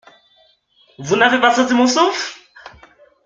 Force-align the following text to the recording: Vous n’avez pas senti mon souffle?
Vous 0.97 1.15
n’avez 1.15 1.39
pas 1.39 1.53
senti 1.53 1.75
mon 1.75 1.85
souffle? 1.85 2.35